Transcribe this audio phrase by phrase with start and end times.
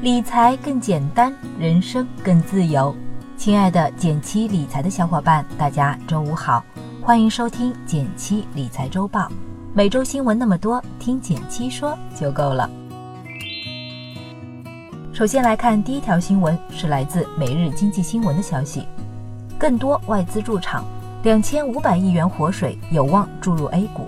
[0.00, 2.94] 理财更简单，人生更自由。
[3.36, 6.64] 亲爱的减七理财的小伙伴，大家周五好，
[7.02, 9.28] 欢迎收听减七理财周报。
[9.74, 12.70] 每周新闻那么多，听减七说就够了。
[15.12, 18.86] 首先来看第一条新闻，是来自《每日经济新闻》的消息：
[19.58, 20.84] 更多外资入场，
[21.24, 24.06] 两千五百亿元活水有望注入 A 股。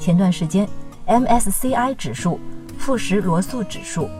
[0.00, 0.68] 前段时间
[1.06, 2.40] ，MSCI 指数、
[2.76, 4.10] 富时罗素指数。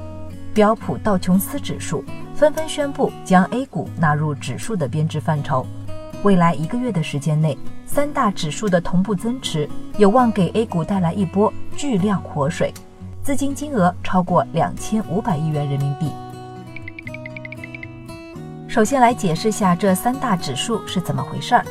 [0.57, 2.03] 标普道琼斯指数
[2.35, 5.67] 纷纷宣布将 A 股纳入指数的编制范畴。
[6.23, 12.73] 未来一个月的时间内，三大指数的同步增持有望给 A 股带来一波巨量活水，
[13.23, 16.11] 资金金额超过两千五百亿元人民币。
[18.67, 21.67] 首先来解释下这三大指数是怎么回事儿。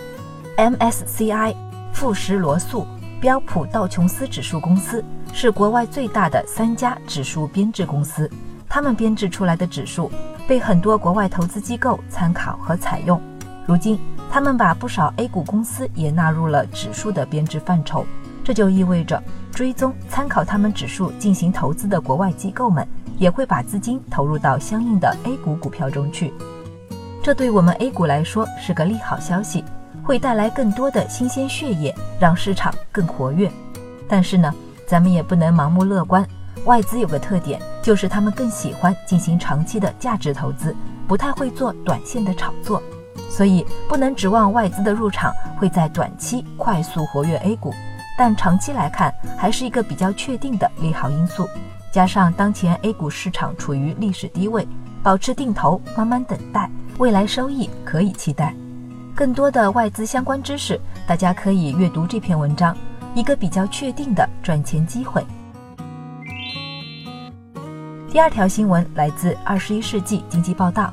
[0.58, 1.56] MSCI、
[1.92, 2.86] 富时罗素、
[3.20, 8.30] 标普道琼斯指数公司是国外最大的三家指数编制公司。
[8.76, 10.12] 他们编制出来的指数
[10.46, 13.18] 被很多国外投资机构参考和采用。
[13.66, 13.98] 如今，
[14.30, 18.06] 他们把不少 A 股公司也纳入了指数的编制范畴，
[18.44, 22.86] 这就意味着追踪、参考他们指数进行投资的国外机构们
[23.18, 26.34] 也会把资金投入到相应的 A 股股票中去。
[27.24, 29.64] 这对我们 A 股来说是个利好消息，
[30.04, 33.50] 会带来更多的新鲜血液，让市场更活跃。
[34.06, 34.54] 但是呢，
[34.86, 36.28] 咱们也不能盲目乐观。
[36.64, 40.76] 外资有个特点，就是他们更喜欢进行长期的价值投资，
[41.08, 42.82] 不太会做短线的炒作，
[43.30, 47.74] 所以不能指望外资的入场会在短期快速活跃 A 股，
[48.18, 51.48] 但长期来看还是一个比较确定的利好因素。
[51.92, 54.68] 加上当前 A 股市场处于历史低位，
[55.04, 58.56] 保持定投，慢慢等待，未来收益可以期待。
[59.16, 62.76] 更多的外资相关知识，大家可以阅读这篇文章，
[63.14, 65.26] 一个比较确定的赚钱机会。
[68.16, 70.84] 第二条新闻来自《二十一世纪经济报道》，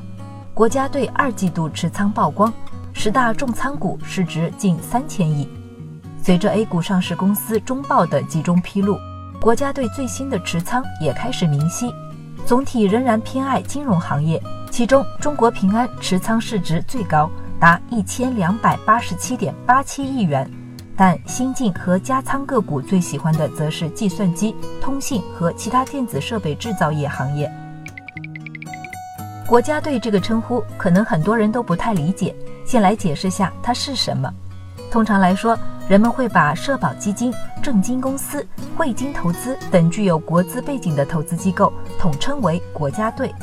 [0.53, 2.53] 国家队二季度持仓曝光，
[2.93, 5.49] 十大重仓股市值近三千亿。
[6.21, 8.99] 随着 A 股上市公司中报的集中披露，
[9.41, 11.95] 国家队最新的持仓也开始明晰，
[12.45, 14.43] 总体仍然偏爱金融行业，
[14.73, 17.31] 其中中国平安持仓市值最高，
[17.61, 20.51] 达一千两百八十七点八七亿元。
[20.97, 27.51] 但新进和加仓个股最喜欢的则是计算机、通信和其他电子设备制造业行业。
[29.47, 34.33] 国家队这个称呼可能很多人都不太理解，先来解释下它是什么。
[34.91, 35.59] 通常来说，
[35.89, 37.33] 人们会把社保基金、
[37.63, 43.35] 证金公司、汇金投资等具有国资背景的投资机构统称为国家队。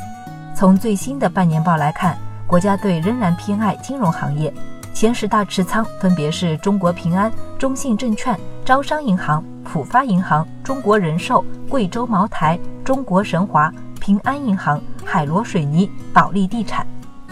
[0.56, 2.16] 从最新的半年报来看，
[2.46, 4.52] 国家队仍然偏爱金融行业。
[4.92, 16.86] 前十大持仓分别是中国平安、中信证券、招商银行、浦发银行、中国人寿、贵州茅台、中国神华、平安银行、海螺水泥、保利地产。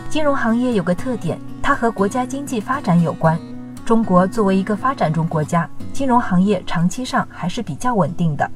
[0.09, 3.39] 金融行业有个特点，它和国家经济发展有关。
[3.85, 8.51] 中国作为一个发展中国家，金融行业长期上还是比较稳定的。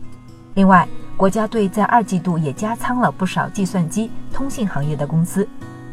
[0.55, 5.47] 另外，国家队在二季度也加仓了不少计算机、通信行业的公司。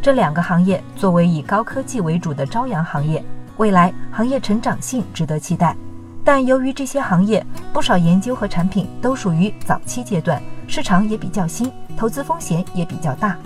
[0.10, 3.24] 这两个行业作为以高科技为主的朝阳行业，
[3.58, 5.76] 未来行业成长性值得期待。
[6.24, 13.38] 但由于这些行业不少研究和产品都属于早期阶段，市场也比较新，投资风险也比较大。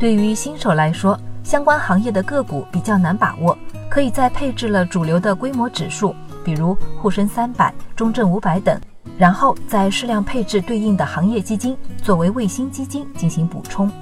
[0.00, 3.54] 对于新手来说，相关行业的个股比较难把握，
[3.90, 8.80] 可以在配置了主流的规模指数，比如沪深三百、中证五百等，
[9.18, 13.92] 然后再适量配置对应的行业基金，作为卫星基金进行补充。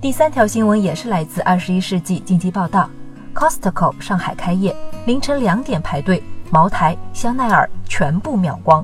[0.00, 2.88] 第三条新闻也是来自《二十一世纪经济报道》
[3.38, 4.74] ，Costco 上海开业，
[5.04, 8.82] 凌晨两点排队，茅台、香奈儿全部秒光。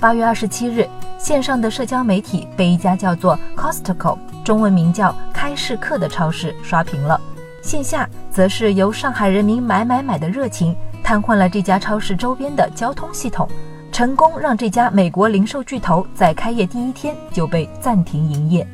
[0.00, 0.88] 八月二十七日，
[1.18, 7.20] 线上的社交媒体被一家叫做 Costco（ 中文名叫开市客）的超市刷屏了，
[7.62, 13.46] 线下则是由上海人民买买买的热情瘫痪了这家超市周边的交通系统，
[13.92, 18.66] 成功让这家美国零售巨头在开业第一天就被暂停营业。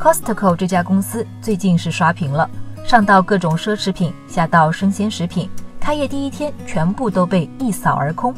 [0.00, 2.48] Costco 这家公司最近是刷屏了，
[2.86, 5.46] 上到各种奢侈品，下到生鲜食品，
[5.78, 8.34] 开业第一天全部都被一扫而空。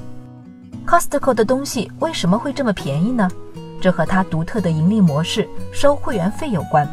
[0.84, 3.30] Costco 的东西为什么会这么便宜呢？
[3.80, 6.84] 这和它独特的盈利模式——收会员费有关。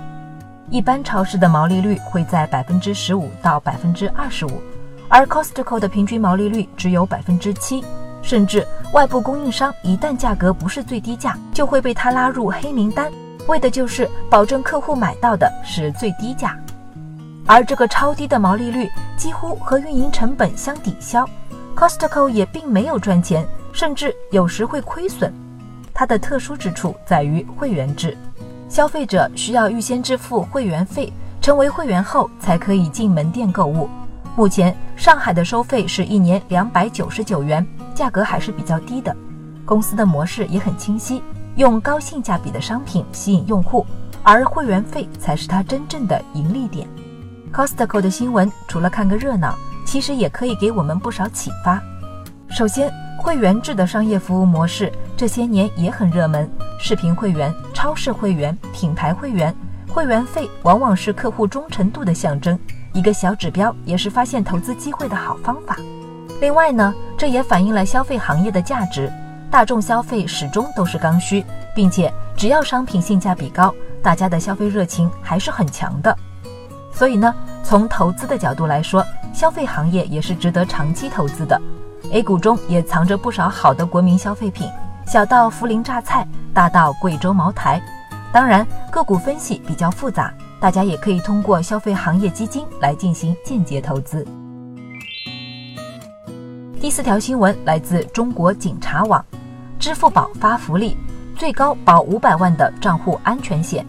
[0.70, 4.62] 一般超市的毛利率会在百分之十五到百分之二十五，
[5.08, 7.84] 而 Costco 的平均毛利率只有百分之七，
[8.22, 8.64] 甚至
[8.94, 13.12] 外部供应商一旦价格不是最低价，就会被他拉入黑名单。
[13.48, 16.58] 为的就是保证客户买到的是最低价，
[17.48, 18.88] 而这个超低的毛利率
[19.18, 21.28] 几乎和运营成本相抵消
[21.76, 25.34] ，Costco 也并没有赚钱，甚至有时会亏损。
[25.94, 28.16] 它的特殊之处在于会员制，
[28.70, 33.90] 消费者需要预先支付会员费，成为会员后才可以进门店购物。
[34.36, 39.14] 目前上海的收费是一年两百九十九元，价格还是比较低的。
[39.66, 41.22] 公司的模式也很清晰，
[41.56, 43.86] 用高性价比的商品吸引用户，
[44.24, 46.88] 而会员费才是它真正的盈利点。
[47.52, 49.56] Costco 的新闻除了看个热闹，
[49.86, 51.82] 其实也可以给我们不少启发。
[52.50, 56.50] 首先，会员制的商业服务模式这些年也很热门，
[56.80, 59.54] 视频会员、超市会员、品牌会员，
[59.88, 62.58] 会员费往往是客户忠诚度的象征，
[62.94, 65.78] 一个小指标，也是发现投资机会的好方法。
[66.40, 69.12] 另外呢，这也反映了消费行业的价值，
[69.52, 71.44] 大众消费始终都是刚需，
[71.74, 76.16] 并且只要商品性价比高，大家的消费热情还是很强的。
[76.94, 79.04] 所以呢，从投资的角度来说，
[79.34, 81.60] 消费行业也是值得长期投资的。
[82.12, 84.70] A 股中也藏着不少好的国民消费品，
[85.08, 87.82] 小到涪陵榨菜，大到贵州茅台。
[88.32, 94.26] 当然，个股分析比较复杂，大家也可以通过消费行业基金来进行间接投资。
[96.80, 99.24] 第四条新闻来自中国警察网，
[99.80, 100.98] 支付宝发福利，
[101.38, 103.86] 最高保五百万的账户安全险。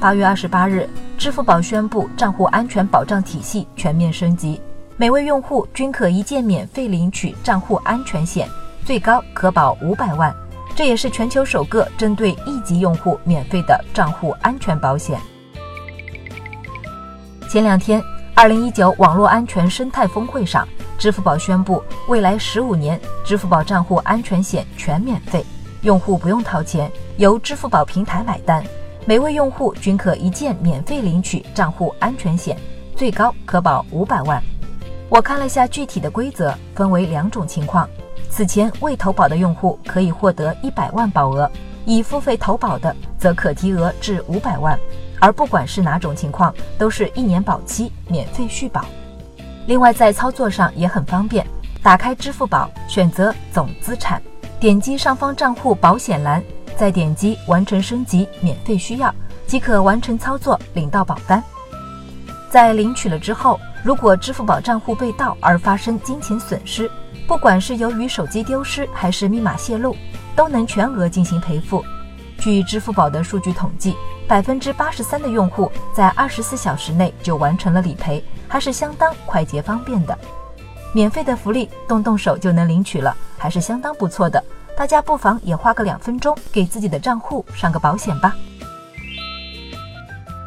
[0.00, 0.88] 八月二十八日，
[1.18, 4.58] 支付宝宣布账户安全保障体系全面升级。
[4.96, 8.48] 每位用户均可一键免费领取账户安全险，
[8.82, 10.34] 最高可保五百万。
[10.74, 15.20] 这也是全球首个针对一级用户免费的账户安全保险。
[17.46, 18.02] 前两天，
[18.34, 20.66] 二零一九网络安全生态峰会上，
[20.98, 25.44] 支付宝宣布，未来十五年，支付宝账户安全险全免费，
[25.82, 28.64] 用户不用掏钱，由支付宝平台买单。
[29.04, 32.56] 每位用户均可一键免费领取账户安全险，
[32.96, 34.42] 最高可保五百万。
[35.08, 37.88] 我看了下具体的规则，分为两种情况：
[38.30, 41.48] 此前未投保的用户可以获得一百万保额，
[41.84, 44.78] 已付费投保的则可提额至五百万。
[45.20, 48.84] 而不管是哪种情况，都是一年保期，免费续保。
[49.66, 51.46] 另外，在操作上也很方便，
[51.82, 54.22] 打开支付宝，选择总资产，
[54.60, 56.42] 点击上方账户保险栏，
[56.76, 59.14] 再点击完成升级，免费需要，
[59.46, 61.42] 即可完成操作，领到保单。
[62.48, 63.60] 在领取了之后。
[63.84, 66.90] 如果支付宝账户被盗而发生金钱损失，
[67.28, 69.94] 不管是由于手机丢失还是密码泄露，
[70.34, 71.84] 都能全额进行赔付。
[72.46, 73.96] 据支付宝的数据统计，
[74.28, 80.16] 百分之八十三的用户在二十四小时内就完成了理赔，还是相当快捷方便的。
[80.92, 84.40] 免费的福利动动手就能领取了，还是相当不错的。
[84.76, 88.32] 大家不妨也花个两分钟给自己的账户上个保险吧。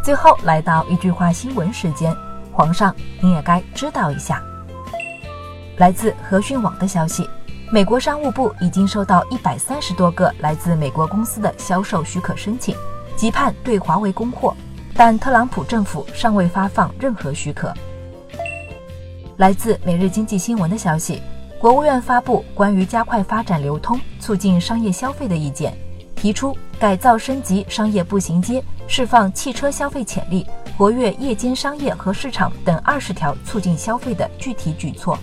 [0.01, 2.15] 最后来到一句话新闻时间。
[2.53, 4.41] 皇上，你也该知道一下。
[5.75, 7.29] 来自和讯网的消息，
[7.71, 12.75] 美国商务部已经收到一百三十多个来自美国公司的销售许可申请，
[13.15, 14.55] 急盼对华为供货，
[14.95, 17.71] 但特朗普政府尚未发放任何许可。
[19.37, 21.21] 来自每日经济新闻的消息，
[21.59, 25.71] 国务院发布关于加快发展流通、促进商业消费的意见，
[26.15, 30.43] 提出改造升级商业步行街，释放汽车消费潜力。
[30.75, 35.19] 活跃夜间商业和市场等二十条促进消费的具体举措。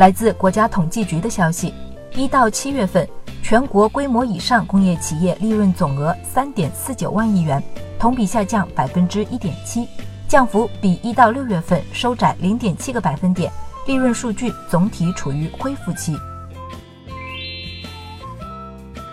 [0.00, 1.74] 来自国家统计局的消息，
[2.14, 3.06] 一到七月份，
[3.42, 7.62] 全国规模以上工业企业利润总额三点四九万亿元，
[7.98, 9.86] 同比下降百分之一点七，
[10.26, 13.52] 降幅比一到六月份收窄零点七个百分点，
[13.86, 16.16] 利润数据总体处于恢复期。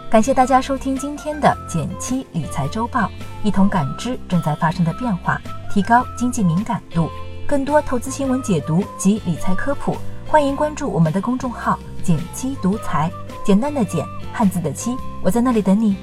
[0.09, 3.11] 感谢大家收听今天的减七理财周报，
[3.43, 5.37] 一同感知正在发生的变化，
[5.69, 7.09] 提高经济敏感度。
[7.45, 9.95] 更多投资新闻解读及理财科普，
[10.29, 13.09] 欢迎关注我们的公众号“简七独裁，
[13.45, 14.93] 简单的简，汉字的七，
[15.23, 15.95] 我在那里等你。